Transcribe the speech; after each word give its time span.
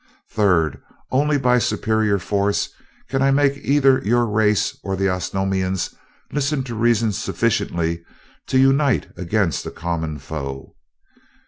Third, 0.31 0.81
only 1.11 1.37
by 1.37 1.59
superior 1.59 2.17
force 2.17 2.69
can 3.07 3.21
I 3.21 3.29
make 3.29 3.53
either 3.57 4.01
your 4.03 4.25
race 4.25 4.75
or 4.83 4.95
the 4.95 5.07
Osnomians 5.09 5.93
listen 6.31 6.63
to 6.63 6.73
reason 6.73 7.11
sufficiently 7.11 8.03
to 8.47 8.57
unite 8.57 9.11
against 9.15 9.67
a 9.67 9.71
common 9.71 10.17
foe. 10.17 10.75